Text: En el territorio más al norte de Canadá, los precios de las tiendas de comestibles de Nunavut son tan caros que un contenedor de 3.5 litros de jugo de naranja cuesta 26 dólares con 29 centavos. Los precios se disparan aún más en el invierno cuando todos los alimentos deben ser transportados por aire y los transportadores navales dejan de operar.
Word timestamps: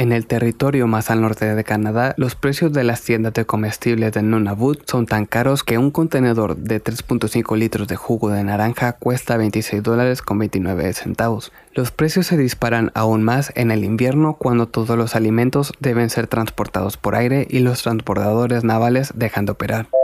En 0.00 0.12
el 0.12 0.26
territorio 0.26 0.86
más 0.86 1.10
al 1.10 1.20
norte 1.20 1.54
de 1.54 1.62
Canadá, 1.62 2.14
los 2.16 2.34
precios 2.34 2.72
de 2.72 2.84
las 2.84 3.02
tiendas 3.02 3.34
de 3.34 3.44
comestibles 3.44 4.14
de 4.14 4.22
Nunavut 4.22 4.88
son 4.88 5.04
tan 5.04 5.26
caros 5.26 5.62
que 5.62 5.76
un 5.76 5.90
contenedor 5.90 6.56
de 6.56 6.82
3.5 6.82 7.54
litros 7.58 7.86
de 7.86 7.96
jugo 7.96 8.30
de 8.30 8.42
naranja 8.42 8.94
cuesta 8.94 9.36
26 9.36 9.82
dólares 9.82 10.22
con 10.22 10.38
29 10.38 10.90
centavos. 10.94 11.52
Los 11.74 11.90
precios 11.90 12.28
se 12.28 12.38
disparan 12.38 12.92
aún 12.94 13.22
más 13.22 13.52
en 13.56 13.70
el 13.70 13.84
invierno 13.84 14.38
cuando 14.38 14.66
todos 14.66 14.96
los 14.96 15.16
alimentos 15.16 15.74
deben 15.80 16.08
ser 16.08 16.28
transportados 16.28 16.96
por 16.96 17.14
aire 17.14 17.46
y 17.50 17.58
los 17.58 17.82
transportadores 17.82 18.64
navales 18.64 19.12
dejan 19.14 19.44
de 19.44 19.52
operar. 19.52 19.99